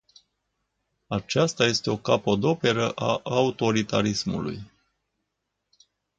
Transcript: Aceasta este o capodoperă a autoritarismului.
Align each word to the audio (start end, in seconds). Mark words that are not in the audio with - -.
Aceasta 1.07 1.65
este 1.65 1.89
o 1.89 1.97
capodoperă 1.97 2.91
a 2.91 3.19
autoritarismului. 3.23 4.71